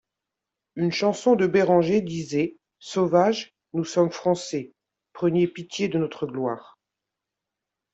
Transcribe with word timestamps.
Une 0.75 0.91
chanson 0.91 1.35
de 1.35 1.45
Béranger 1.45 2.01
disait: 2.01 2.57
Sauvages, 2.79 3.53
nous 3.73 3.83
sommes 3.85 4.09
français; 4.11 4.73
prenez 5.13 5.47
pitié 5.47 5.89
de 5.89 5.99
notre 5.99 6.25
gloire. 6.25 6.79